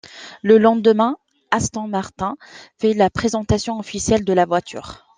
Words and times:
Le 0.41 0.57
lendemain, 0.57 1.17
Aston 1.51 1.87
Martin 1.87 2.35
fait 2.79 2.95
la 2.95 3.11
présentation 3.11 3.77
officielle 3.77 4.25
de 4.25 4.33
la 4.33 4.47
voiture. 4.47 5.05